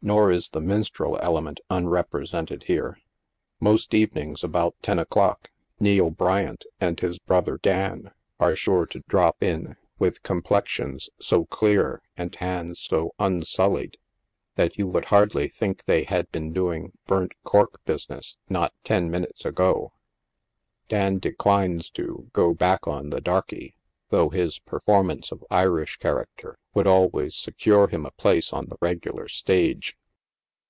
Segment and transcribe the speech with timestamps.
[0.00, 2.98] Nor is the minstrel element unrepresented here.
[3.58, 9.40] Most evenings, about ten o'clock, Neil Bryant and his brother, Dan, are sure to drop
[9.40, 9.76] TO NIGHT SIDE OF NEW YORK.
[9.80, 13.96] in, with complexions so clear, and hands so unsullied,
[14.54, 19.44] that you would hardly think they had been doing burnt cork business not ten minuses
[19.44, 19.92] ago.
[20.88, 23.74] Dan declines to" go back on" the darkey,
[24.10, 29.28] though his performance of Irish character would always secure him a place on the regular
[29.28, 29.98] stage.